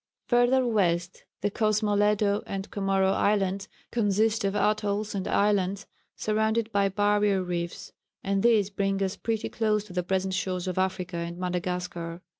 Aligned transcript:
Further 0.29 0.65
west 0.65 1.25
the 1.41 1.51
Cosmoledo 1.51 2.41
and 2.47 2.71
Comoro 2.71 3.13
Islands 3.13 3.69
consist 3.91 4.43
of 4.43 4.55
atolls 4.55 5.13
and 5.13 5.27
islands 5.27 5.85
surrounded 6.15 6.71
by 6.71 6.89
barrier 6.89 7.43
reefs; 7.43 7.93
and 8.23 8.41
these 8.41 8.71
bring 8.71 9.03
us 9.03 9.15
pretty 9.15 9.47
close 9.49 9.83
to 9.83 9.93
the 9.93 10.01
present 10.01 10.33
shores 10.33 10.67
of 10.67 10.79
Africa 10.79 11.17
and 11.17 11.37
Madagascar. 11.37 12.23